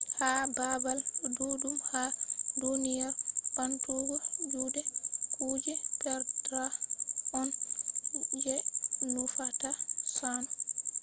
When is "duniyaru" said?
2.59-3.19